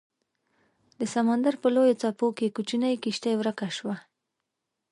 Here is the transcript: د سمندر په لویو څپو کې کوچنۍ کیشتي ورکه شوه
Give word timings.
د 0.99 1.01
سمندر 1.13 1.53
په 1.61 1.67
لویو 1.75 1.99
څپو 2.01 2.27
کې 2.37 2.53
کوچنۍ 2.55 2.93
کیشتي 3.03 3.33
ورکه 3.37 3.67
شوه 3.77 3.95